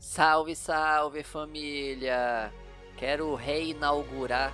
[0.00, 2.50] Salve, salve família!
[2.96, 4.50] Quero reinaugurar,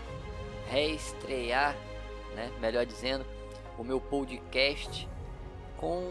[0.66, 1.76] reestrear,
[2.34, 2.50] né?
[2.60, 3.24] Melhor dizendo,
[3.78, 5.08] o meu podcast
[5.76, 6.02] com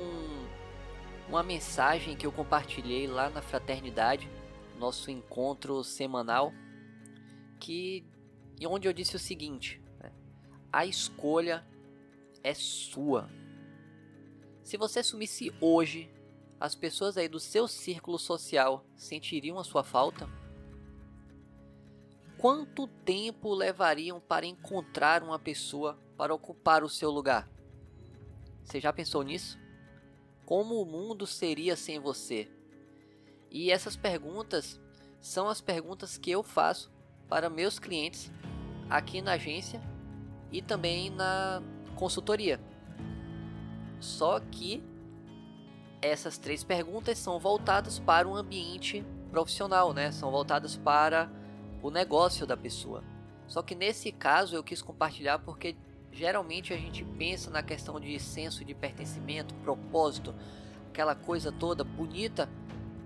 [1.27, 4.31] uma mensagem que eu compartilhei lá na fraternidade,
[4.79, 6.54] nosso encontro semanal,
[7.59, 8.05] que
[8.65, 10.13] onde eu disse o seguinte: né?
[10.71, 11.61] a escolha
[12.41, 13.29] é sua.
[14.63, 16.09] Se você sumisse hoje
[16.66, 20.27] as pessoas aí do seu círculo social sentiriam a sua falta?
[22.39, 27.47] Quanto tempo levariam para encontrar uma pessoa para ocupar o seu lugar?
[28.64, 29.60] Você já pensou nisso?
[30.43, 32.50] Como o mundo seria sem você?
[33.52, 34.80] E essas perguntas
[35.22, 36.91] são as perguntas que eu faço
[37.30, 38.31] para meus clientes
[38.89, 39.80] aqui na agência
[40.52, 41.61] e também na
[41.95, 42.59] consultoria.
[44.00, 44.83] Só que
[46.08, 50.11] essas três perguntas são voltadas para o ambiente profissional, né?
[50.11, 51.30] São voltadas para
[51.81, 53.03] o negócio da pessoa.
[53.47, 55.75] Só que nesse caso eu quis compartilhar porque
[56.11, 60.33] geralmente a gente pensa na questão de senso de pertencimento, propósito,
[60.89, 62.49] aquela coisa toda bonita,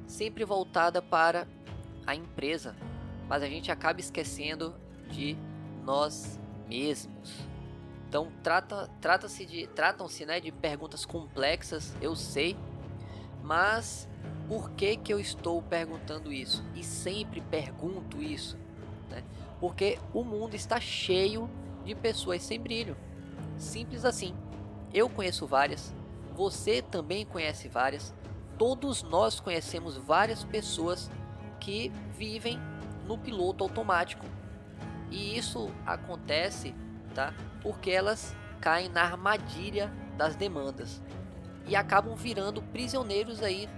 [0.07, 1.47] sempre voltada para
[2.05, 2.75] a empresa,
[3.27, 4.75] mas a gente acaba esquecendo
[5.09, 5.35] de
[5.83, 7.49] nós mesmos.
[8.07, 12.55] Então trata, trata-se de tratam-se né, de perguntas complexas, eu sei,
[13.43, 14.07] mas
[14.47, 16.63] por que, que eu estou perguntando isso?
[16.73, 18.57] E sempre pergunto isso,
[19.09, 19.23] né?
[19.59, 21.49] Porque o mundo está cheio
[21.83, 22.97] de pessoas sem brilho.
[23.57, 24.35] Simples assim.
[24.93, 25.93] Eu conheço várias,
[26.35, 28.13] você também conhece várias,
[28.57, 31.11] todos nós conhecemos várias pessoas
[31.59, 32.59] que vivem
[33.05, 34.25] no piloto automático.
[35.11, 36.73] E isso acontece,
[37.13, 37.33] tá?
[37.61, 41.01] Porque elas caem na armadilha das demandas
[41.69, 43.69] e acabam virando prisioneiros aí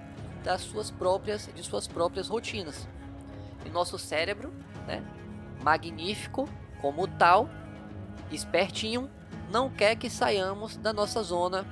[0.43, 2.87] das suas próprias de suas próprias rotinas.
[3.65, 4.51] E nosso cérebro,
[4.87, 5.03] né,
[5.61, 6.49] magnífico
[6.81, 7.49] como tal,
[8.31, 9.09] espertinho,
[9.51, 11.65] não quer que saiamos da nossa zona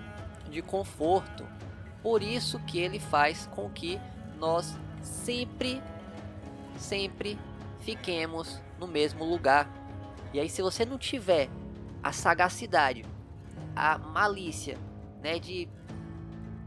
[0.51, 1.47] de conforto.
[2.03, 3.99] Por isso que ele faz com que
[4.37, 5.81] nós sempre
[6.75, 7.39] sempre
[7.79, 9.69] fiquemos no mesmo lugar.
[10.33, 11.49] E aí se você não tiver
[12.03, 13.05] a sagacidade,
[13.75, 14.77] a malícia,
[15.21, 15.67] né, de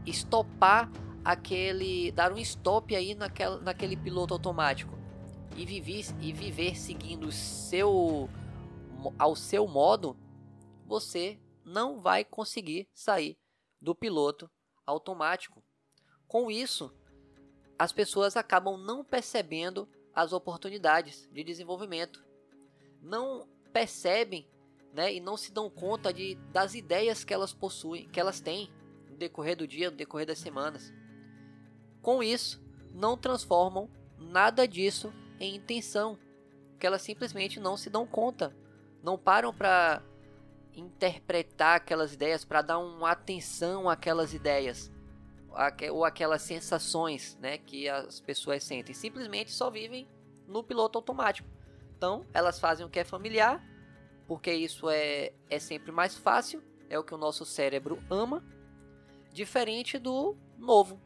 [0.05, 0.91] estopar
[1.23, 2.11] aquele.
[2.11, 4.97] dar um stop aí naquela, naquele piloto automático
[5.55, 8.29] e viver, e viver seguindo seu,
[9.17, 10.17] ao seu modo,
[10.85, 13.37] você não vai conseguir sair
[13.81, 14.49] do piloto
[14.85, 15.63] automático.
[16.27, 16.91] Com isso,
[17.77, 22.23] as pessoas acabam não percebendo as oportunidades de desenvolvimento,
[23.01, 24.47] não percebem
[24.93, 28.71] né, e não se dão conta de, das ideias que elas possuem, que elas têm
[29.13, 30.93] no decorrer do dia, no decorrer das semanas.
[32.01, 36.17] Com isso, não transformam nada disso em intenção,
[36.79, 38.55] que elas simplesmente não se dão conta,
[39.01, 40.03] não param para
[40.75, 44.91] interpretar aquelas ideias, para dar uma atenção àquelas ideias
[45.91, 48.95] ou aquelas sensações, né, que as pessoas sentem.
[48.95, 50.07] Simplesmente só vivem
[50.47, 51.47] no piloto automático.
[51.95, 53.63] Então, elas fazem o que é familiar,
[54.27, 58.43] porque isso é, é sempre mais fácil, é o que o nosso cérebro ama
[59.33, 60.99] diferente do novo,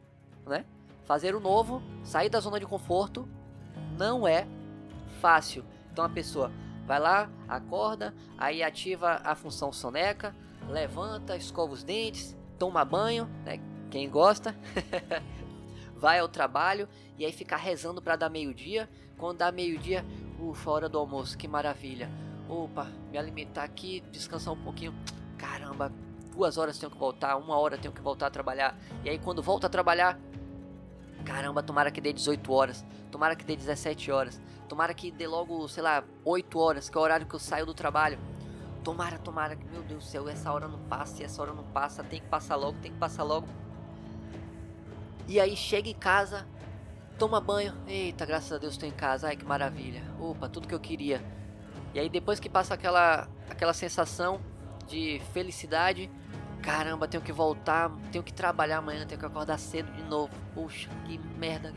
[0.46, 0.64] né?
[1.04, 3.26] Fazer o novo, sair da zona de conforto,
[3.96, 4.46] não é
[5.20, 5.64] fácil.
[5.90, 6.52] Então a pessoa
[6.86, 10.34] vai lá, acorda, aí ativa a função soneca,
[10.68, 13.58] levanta, escova os dentes, toma banho, né?
[13.90, 14.54] Quem gosta,
[15.96, 16.88] vai ao trabalho
[17.18, 18.88] e aí fica rezando para dar meio-dia.
[19.16, 20.04] Quando dá meio-dia,
[20.38, 22.10] ufa, hora do almoço, que maravilha.
[22.48, 24.94] Opa, me alimentar aqui, descansar um pouquinho.
[25.36, 25.92] Caramba,
[26.38, 28.78] duas horas tenho que voltar, uma hora tenho que voltar a trabalhar.
[29.04, 30.16] E aí quando volto a trabalhar,
[31.24, 35.66] caramba, tomara que dê 18 horas, tomara que dê 17 horas, tomara que dê logo,
[35.66, 38.20] sei lá, 8 horas, que é o horário que eu saio do trabalho.
[38.84, 42.04] Tomara, tomara, que meu Deus do céu, essa hora não passa, essa hora não passa,
[42.04, 43.48] tem que passar logo, tem que passar logo.
[45.26, 46.46] E aí chega em casa,
[47.18, 50.74] toma banho, eita, graças a Deus estou em casa, ai que maravilha, opa, tudo que
[50.74, 51.20] eu queria.
[51.92, 54.40] E aí depois que passa aquela, aquela sensação
[54.88, 56.10] de felicidade,
[56.62, 60.32] Caramba, tenho que voltar, tenho que trabalhar amanhã, tenho que acordar cedo de novo.
[60.54, 61.72] Puxa, que merda.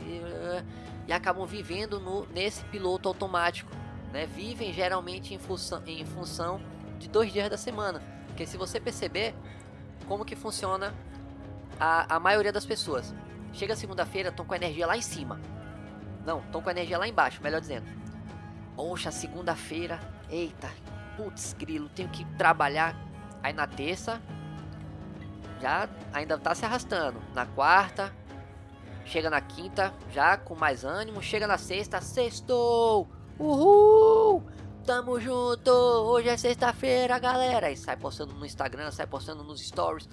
[1.06, 3.70] E acabam vivendo no, nesse piloto automático.
[4.12, 4.26] Né?
[4.26, 6.60] Vivem geralmente em função, em função
[6.98, 8.02] de dois dias da semana.
[8.26, 9.34] Porque se você perceber
[10.06, 10.92] como que funciona
[11.78, 13.14] a, a maioria das pessoas.
[13.52, 15.40] Chega segunda-feira, estão com a energia lá em cima.
[16.26, 17.86] Não, estão com a energia lá embaixo, melhor dizendo.
[18.74, 20.00] Poxa, segunda-feira,
[20.30, 20.70] eita,
[21.22, 22.96] putz, grilo, tenho que trabalhar.
[23.42, 24.20] Aí na terça,
[25.60, 27.20] já ainda tá se arrastando.
[27.34, 28.12] Na quarta,
[29.04, 33.08] chega na quinta já com mais ânimo, chega na sexta, sextou,
[33.38, 34.42] uhul,
[34.84, 40.08] tamo junto, hoje é sexta-feira, galera, e sai postando no Instagram, sai postando nos stories,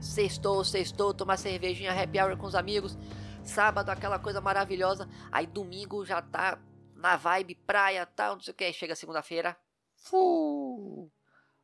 [0.00, 2.96] sextou, sextou, tomar cervejinha, happy hour com os amigos,
[3.44, 6.58] sábado aquela coisa maravilhosa, aí domingo já tá
[6.94, 9.56] na vibe praia, tal, não sei o que, chega segunda-feira,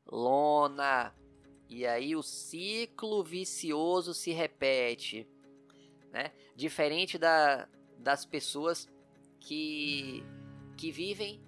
[0.06, 1.14] lona,
[1.68, 5.28] e aí o ciclo vicioso se repete,
[6.12, 6.32] né?
[6.54, 7.68] Diferente da,
[7.98, 8.88] das pessoas
[9.40, 10.24] que,
[10.76, 11.44] que vivem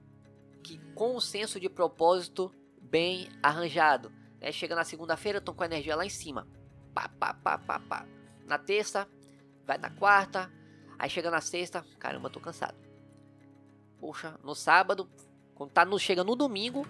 [0.63, 4.13] que com um senso de propósito bem arranjado.
[4.41, 4.53] Né?
[4.53, 6.47] Chega na segunda-feira, estão com a energia lá em cima.
[6.95, 8.07] Pá, pá, pá, pá, pá.
[8.45, 9.09] Na terça,
[9.65, 10.53] vai na quarta.
[10.99, 12.77] Aí chega na sexta, caramba, tô cansado.
[13.99, 15.09] Poxa, no sábado,
[15.59, 16.87] quando tá no, chega no domingo,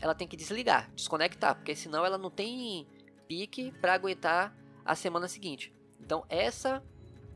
[0.00, 2.86] ela tem que desligar, desconectar, porque senão ela não tem
[3.28, 5.72] pique para aguentar a semana seguinte.
[6.00, 6.82] Então essa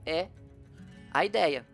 [0.06, 0.30] é
[1.12, 1.68] a ideia.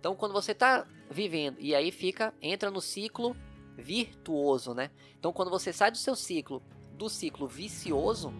[0.00, 3.36] Então quando você está vivendo e aí fica entra no ciclo
[3.76, 4.90] virtuoso, né?
[5.18, 6.62] Então quando você sai do seu ciclo,
[6.96, 8.32] do ciclo vicioso,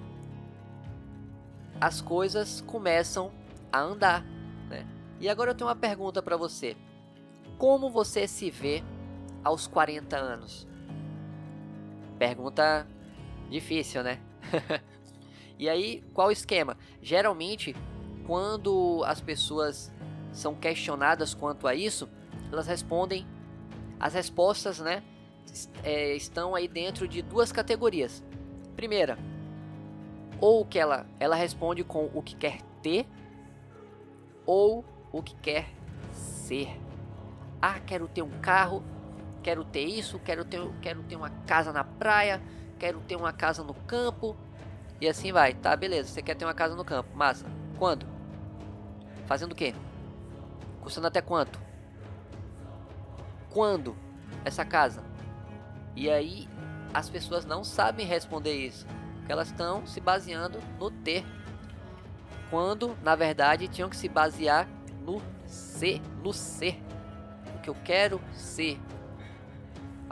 [1.79, 3.31] as coisas começam
[3.71, 4.25] a andar,
[4.71, 4.87] né?
[5.21, 6.77] E agora eu tenho uma pergunta para você.
[7.59, 8.83] Como você se vê
[9.45, 10.67] aos 40 anos?
[12.19, 12.87] Pergunta
[13.51, 14.21] difícil, né?
[15.59, 16.77] e aí, qual o esquema?
[17.01, 17.75] Geralmente,
[18.27, 19.93] quando as pessoas
[20.33, 22.09] são questionadas quanto a isso,
[22.51, 23.27] elas respondem.
[23.99, 25.03] As respostas, né?
[25.83, 28.23] É, estão aí dentro de duas categorias.
[28.75, 29.19] Primeira,
[30.41, 33.07] ou que ela, ela responde com o que quer ter,
[34.45, 35.69] ou o que quer
[36.13, 36.81] ser.
[37.61, 38.83] Ah, quero ter um carro,
[39.43, 42.41] quero ter isso, quero ter, quero ter uma casa na praia,
[42.79, 44.37] quero ter uma casa no campo.
[45.01, 46.09] E assim vai, tá, beleza.
[46.09, 47.47] Você quer ter uma casa no campo, massa.
[47.79, 48.07] Quando?
[49.27, 49.75] Fazendo o quê?
[50.81, 51.61] Custando até quanto?
[53.51, 53.97] Quando
[54.45, 55.03] essa casa?
[55.95, 56.49] E aí
[56.95, 58.87] as pessoas não sabem responder isso,
[59.17, 61.25] porque elas estão se baseando no ter.
[62.51, 64.69] Quando, na verdade, tinham que se basear
[65.01, 66.79] no ser, no ser.
[67.57, 68.79] O que eu quero ser,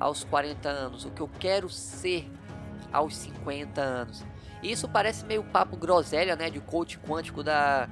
[0.00, 2.29] aos 40 anos, o que eu quero ser
[2.91, 4.25] aos 50 anos.
[4.62, 7.88] Isso parece meio papo groselha, né, de coach quântico da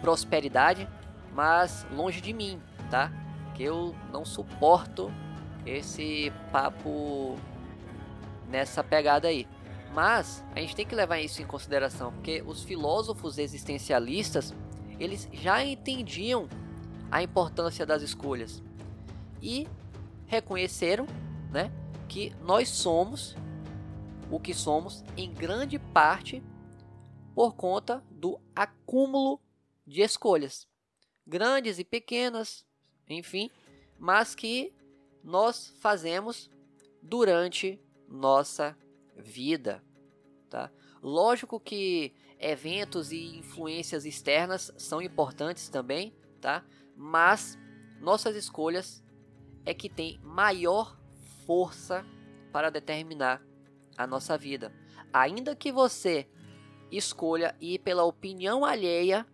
[0.00, 0.88] prosperidade,
[1.34, 2.60] mas longe de mim,
[2.90, 3.10] tá?
[3.54, 5.10] Que eu não suporto
[5.64, 7.36] esse papo
[8.48, 9.48] nessa pegada aí.
[9.94, 14.54] Mas a gente tem que levar isso em consideração, porque os filósofos existencialistas,
[15.00, 16.48] eles já entendiam
[17.10, 18.62] a importância das escolhas.
[19.42, 19.66] E
[20.26, 21.06] reconheceram
[21.50, 21.70] né,
[22.08, 23.36] que nós somos
[24.30, 26.42] o que somos em grande parte
[27.34, 29.40] por conta do acúmulo
[29.86, 30.66] de escolhas,
[31.26, 32.64] grandes e pequenas,
[33.08, 33.50] enfim,
[33.98, 34.74] mas que
[35.22, 36.50] nós fazemos
[37.00, 38.76] durante nossa
[39.16, 39.82] vida,
[40.50, 40.70] tá?
[41.02, 46.64] Lógico que eventos e influências externas são importantes também, tá?
[46.96, 47.56] Mas
[48.00, 49.04] nossas escolhas
[49.66, 50.96] é que tem maior
[51.44, 52.06] força
[52.52, 53.42] para determinar
[53.98, 54.72] a nossa vida.
[55.12, 56.28] Ainda que você
[56.90, 59.26] escolha ir pela opinião alheia,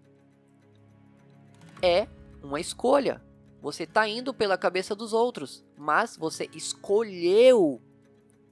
[1.83, 2.09] é
[2.43, 3.23] uma escolha.
[3.61, 7.81] Você está indo pela cabeça dos outros, mas você escolheu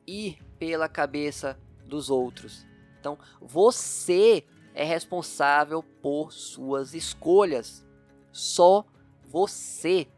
[0.06, 2.66] ir pela cabeça dos outros.
[2.98, 4.44] Então, você
[4.74, 7.84] é responsável por suas escolhas.
[8.30, 8.84] Só
[9.24, 10.08] você.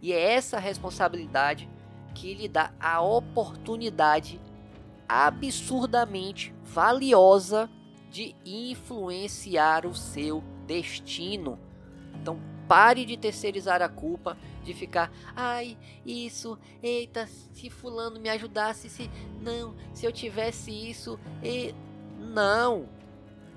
[0.00, 1.68] E é essa responsabilidade
[2.14, 4.40] que lhe dá a oportunidade
[5.08, 7.70] absurdamente valiosa
[8.10, 11.58] de influenciar o seu destino.
[12.20, 12.38] Então
[12.68, 19.10] pare de terceirizar a culpa, de ficar, ai, isso, eita, se fulano me ajudasse, se
[19.40, 21.74] não, se eu tivesse isso, e
[22.18, 22.86] não.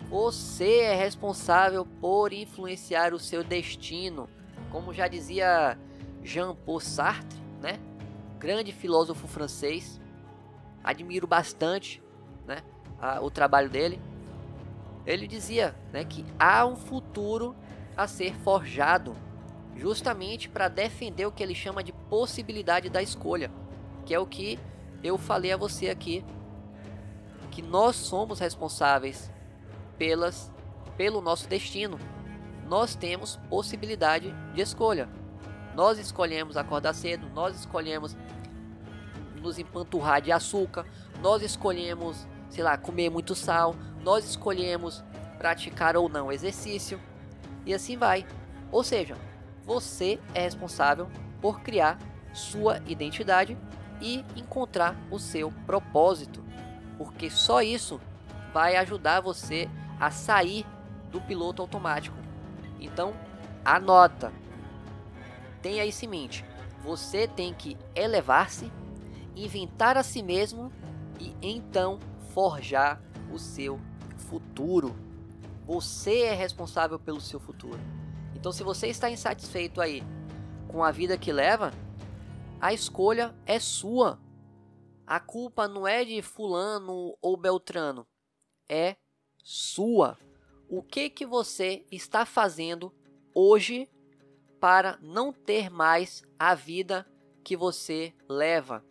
[0.10, 4.30] Você é responsável por influenciar o seu destino.
[4.72, 5.78] Como já dizia
[6.24, 7.80] Jean-Paul Sartre, né?
[8.40, 10.00] Grande filósofo francês.
[10.84, 12.02] Admiro bastante,
[12.46, 12.64] né?
[13.00, 14.00] A, o trabalho dele.
[15.06, 17.56] Ele dizia, né, que há um futuro
[17.98, 19.16] a ser forjado,
[19.76, 23.52] justamente para defender o que ele chama de possibilidade da escolha,
[24.06, 24.60] que é o que
[25.04, 26.24] eu falei a você aqui,
[27.50, 29.32] que nós somos responsáveis
[29.98, 30.52] pelas
[30.96, 31.98] pelo nosso destino.
[32.68, 35.10] Nós temos possibilidade de escolha.
[35.76, 38.16] Nós escolhemos acordar cedo, nós escolhemos
[39.42, 40.86] nos empanturrar de açúcar,
[41.22, 45.04] nós escolhemos, sei lá, comer muito sal, nós escolhemos
[45.38, 47.00] praticar ou não exercício.
[47.66, 48.26] e assim vai.
[48.72, 49.16] Ou seja,
[49.66, 51.08] você é responsável
[51.40, 52.00] por criar
[52.34, 53.58] sua identidade
[54.00, 56.44] e encontrar o seu propósito,
[56.98, 58.00] porque só isso
[58.54, 60.66] vai ajudar você a sair
[61.12, 62.18] do piloto automático.
[62.80, 63.14] Então,
[63.64, 64.32] anota.
[65.62, 66.46] Tenha isso em mente.
[66.84, 68.72] Você tem que elevar-se,
[69.36, 70.72] inventar a si mesmo
[71.20, 72.00] e então
[72.34, 73.02] forjar
[73.32, 73.80] o seu
[74.18, 74.96] futuro.
[75.66, 77.80] Você é responsável pelo seu futuro.
[78.36, 80.04] Então, se você está insatisfeito aí
[80.68, 81.72] com a vida que leva,
[82.60, 84.20] a escolha é sua.
[85.06, 88.08] A culpa não é de fulano ou beltrano,
[88.68, 88.96] é
[89.44, 90.18] sua.
[90.70, 92.94] O que que você está fazendo
[93.36, 93.90] hoje
[94.62, 97.06] para não ter mais a vida
[97.44, 98.86] que você leva?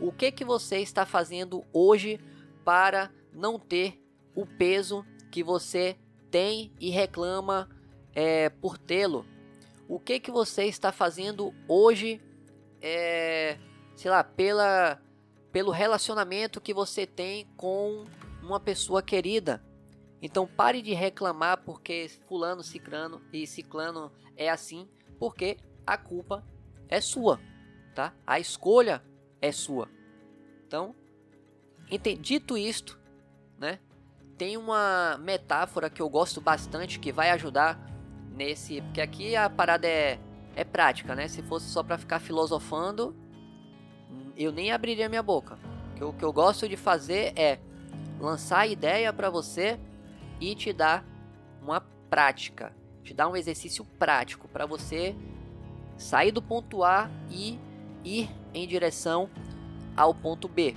[0.00, 2.20] O que que você está fazendo hoje
[2.64, 4.00] para não ter
[4.32, 5.98] o peso que você
[6.30, 7.68] tem e reclama
[8.14, 9.26] é, por tê-lo?
[9.88, 12.22] O que que você está fazendo hoje,
[12.80, 13.58] é,
[13.96, 15.02] sei lá, pela,
[15.50, 18.04] pelo relacionamento que você tem com
[18.40, 19.64] uma pessoa querida?
[20.22, 25.56] Então pare de reclamar porque fulano, ciclano e ciclano é assim, porque
[25.86, 26.44] a culpa
[26.88, 27.40] é sua,
[27.94, 28.12] tá?
[28.26, 29.02] A escolha
[29.40, 29.88] é sua.
[30.66, 30.94] Então,
[32.20, 32.98] dito isto,
[33.58, 33.78] né?
[34.36, 37.78] Tem uma metáfora que eu gosto bastante que vai ajudar
[38.34, 40.20] nesse, porque aqui a parada é
[40.58, 41.28] é prática, né?
[41.28, 43.14] Se fosse só para ficar filosofando,
[44.36, 45.56] eu nem abriria minha boca.
[46.00, 47.60] O que eu gosto de fazer é
[48.18, 49.78] lançar a ideia para você
[50.40, 51.04] e te dar
[51.62, 52.74] uma prática,
[53.08, 55.16] te dar um exercício prático para você
[55.96, 57.58] sair do ponto A e
[58.04, 59.30] ir em direção
[59.96, 60.76] ao ponto B.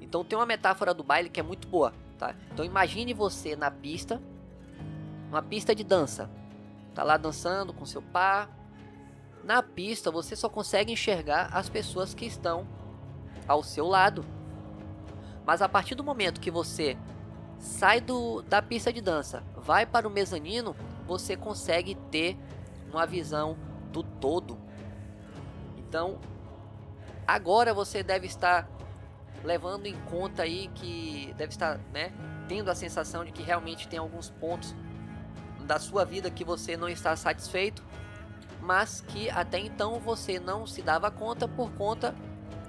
[0.00, 2.36] Então tem uma metáfora do baile que é muito boa, tá?
[2.52, 4.22] Então imagine você na pista,
[5.28, 6.30] uma pista de dança.
[6.94, 8.48] Tá lá dançando com seu par.
[9.42, 12.66] Na pista você só consegue enxergar as pessoas que estão
[13.48, 14.24] ao seu lado.
[15.44, 16.96] Mas a partir do momento que você
[17.58, 22.36] sai do, da pista de dança, vai para o mezanino, você consegue ter
[22.90, 23.56] uma visão
[23.92, 24.58] do todo.
[25.76, 26.18] Então,
[27.26, 28.68] agora você deve estar
[29.44, 32.12] levando em conta aí que deve estar, né,
[32.48, 34.74] tendo a sensação de que realmente tem alguns pontos
[35.64, 37.84] da sua vida que você não está satisfeito,
[38.60, 42.14] mas que até então você não se dava conta por conta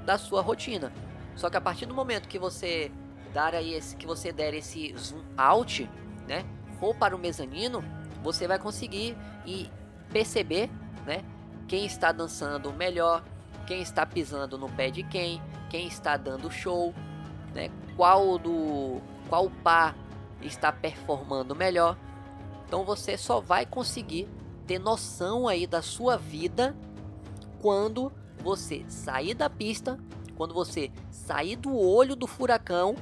[0.06, 0.92] da sua rotina.
[1.36, 2.92] Só que a partir do momento que você
[3.34, 5.90] dar aí esse, que você der esse zoom out,
[6.28, 6.46] né,
[6.80, 7.84] for para o mezanino,
[8.24, 9.70] você vai conseguir e
[10.12, 10.70] perceber,
[11.06, 11.24] né,
[11.68, 13.24] quem está dançando melhor,
[13.66, 16.94] quem está pisando no pé de quem, quem está dando show,
[17.54, 19.96] né, qual do qual par
[20.42, 21.98] está performando melhor.
[22.66, 24.28] Então você só vai conseguir
[24.66, 26.76] ter noção aí da sua vida
[27.62, 29.98] quando você sair da pista,
[30.36, 32.96] quando você sair do olho do furacão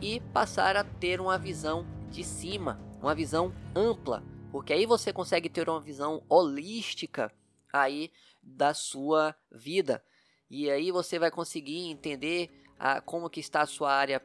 [0.00, 5.48] e passar a ter uma visão de cima, uma visão ampla, porque aí você consegue
[5.48, 7.32] ter uma visão holística
[7.72, 8.10] aí
[8.42, 10.02] da sua vida.
[10.50, 14.22] E aí você vai conseguir entender a, como que está a sua área,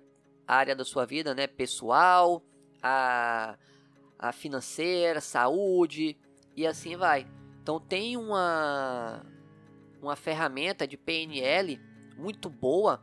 [0.48, 2.44] área da sua vida, né, pessoal,
[2.82, 3.58] a,
[4.18, 6.18] a financeira, saúde
[6.56, 7.27] e assim vai.
[7.62, 9.25] Então tem uma
[10.01, 11.80] uma ferramenta de PNL
[12.18, 13.01] muito boa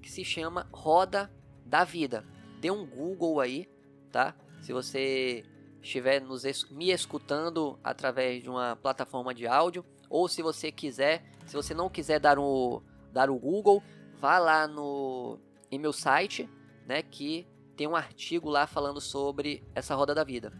[0.00, 1.30] que se chama roda
[1.64, 2.24] da vida.
[2.58, 3.68] Dê um Google aí,
[4.10, 4.34] tá?
[4.60, 5.44] Se você
[5.82, 11.54] estiver nos, me escutando através de uma plataforma de áudio, ou se você quiser, se
[11.54, 13.82] você não quiser dar o, dar o Google,
[14.20, 15.38] vá lá no
[15.70, 16.48] em meu site,
[16.86, 17.46] né, que
[17.76, 20.52] tem um artigo lá falando sobre essa roda da vida.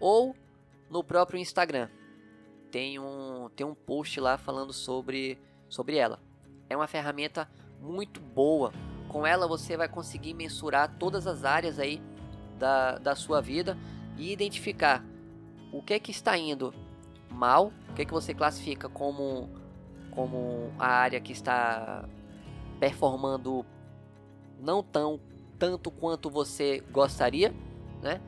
[0.00, 0.34] Ou
[0.90, 1.88] no próprio Instagram.
[2.70, 5.38] Tem um, tem um post lá falando sobre,
[5.68, 6.20] sobre ela.
[6.68, 7.48] É uma ferramenta
[7.80, 8.72] muito boa
[9.08, 12.02] com ela você vai conseguir mensurar todas as áreas aí
[12.58, 13.76] da, da sua vida
[14.16, 15.04] e identificar
[15.72, 16.74] o que que está indo
[17.30, 19.48] mal, o que que você classifica como
[20.10, 22.04] como a área que está
[22.80, 23.64] performando
[24.58, 25.20] não tão
[25.58, 27.54] tanto quanto você gostaria,
[28.02, 28.20] né?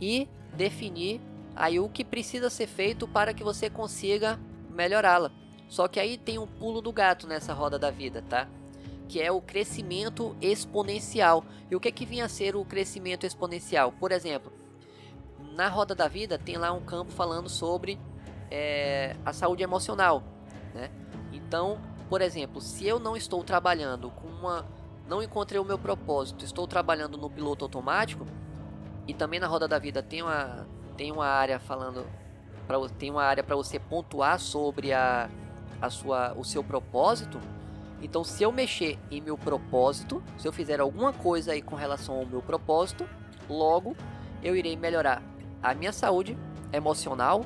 [0.00, 1.20] E definir
[1.54, 4.38] aí o que precisa ser feito para que você consiga
[4.70, 5.30] melhorá-la.
[5.68, 8.48] Só que aí tem um pulo do gato nessa roda da vida, tá?
[9.12, 11.44] Que é o crescimento exponencial.
[11.70, 13.92] E o que, que vinha a ser o crescimento exponencial?
[13.92, 14.50] Por exemplo,
[15.54, 18.00] na Roda da Vida tem lá um campo falando sobre
[18.50, 20.22] é, a saúde emocional.
[20.72, 20.90] Né?
[21.30, 21.78] Então,
[22.08, 24.64] por exemplo, se eu não estou trabalhando com uma.
[25.06, 28.24] não encontrei o meu propósito, estou trabalhando no piloto automático,
[29.06, 30.66] e também na Roda da Vida tem uma,
[30.96, 32.06] tem uma área falando
[32.66, 35.28] pra, tem uma área para você pontuar sobre a,
[35.82, 37.38] a sua, o seu propósito.
[38.02, 42.16] Então, se eu mexer em meu propósito, se eu fizer alguma coisa aí com relação
[42.16, 43.08] ao meu propósito,
[43.48, 43.96] logo
[44.42, 45.22] eu irei melhorar
[45.62, 46.36] a minha saúde
[46.72, 47.44] emocional,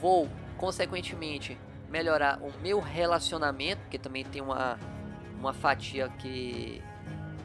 [0.00, 1.56] vou consequentemente
[1.88, 4.78] melhorar o meu relacionamento, porque também tem uma,
[5.38, 6.82] uma fatia que,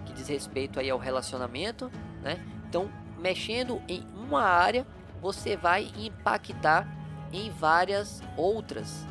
[0.05, 1.91] que diz respeito aí ao relacionamento,
[2.22, 2.44] né?
[2.67, 2.89] Então,
[3.20, 4.86] mexendo em uma área,
[5.22, 6.88] você vai impactar
[7.32, 9.05] em várias outras.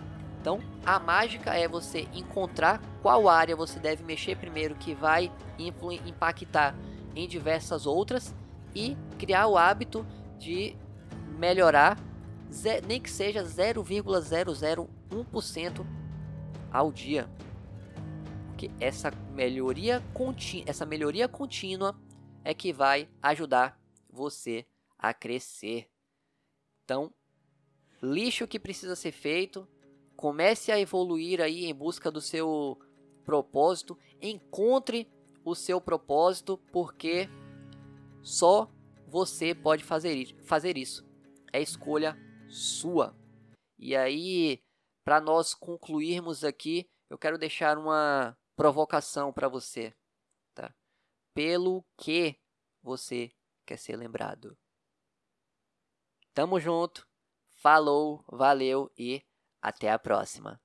[0.44, 5.32] Então, a mágica é você encontrar qual área você deve mexer primeiro que vai
[6.06, 6.76] impactar
[7.16, 8.34] em diversas outras
[8.74, 10.06] e criar o hábito
[10.38, 10.76] de
[11.38, 11.98] melhorar,
[12.86, 15.86] nem que seja 0,001%
[16.70, 17.26] ao dia.
[18.48, 20.02] Porque essa melhoria,
[20.66, 21.98] essa melhoria contínua
[22.44, 24.66] é que vai ajudar você
[24.98, 25.88] a crescer.
[26.84, 27.10] Então,
[28.02, 29.66] lixo que precisa ser feito,
[30.16, 32.78] comece a evoluir aí em busca do seu
[33.24, 35.08] propósito, encontre
[35.44, 37.28] o seu propósito, porque
[38.22, 38.70] só
[39.06, 40.16] você pode fazer,
[40.76, 41.04] isso.
[41.52, 42.16] É escolha
[42.48, 43.16] sua.
[43.78, 44.62] E aí,
[45.04, 49.94] para nós concluirmos aqui, eu quero deixar uma provocação para você,
[50.54, 50.74] tá?
[51.34, 52.40] Pelo que
[52.82, 53.30] você
[53.66, 54.56] quer ser lembrado?
[56.32, 57.06] Tamo junto,
[57.54, 59.22] falou, valeu e
[59.64, 60.60] até a próxima.